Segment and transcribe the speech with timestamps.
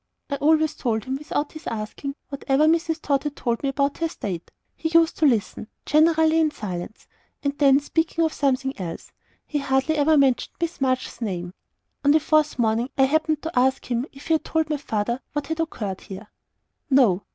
[0.31, 2.99] I always told him, without his asking, whatever Mrs.
[3.03, 7.05] Tod had told me about her state; he used to listen, generally in silence,
[7.43, 9.11] and then speak of something else.
[9.45, 11.53] He hardly ever mentioned Miss March's name.
[12.03, 15.21] On the fourth morning, I happened to ask him if he had told my father
[15.33, 16.31] what had occurred here?
[16.89, 17.21] "No."